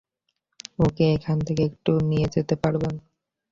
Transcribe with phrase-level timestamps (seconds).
[0.79, 2.93] ওকে এখান থেকে একটু নিয়ে যেতে পারবেন?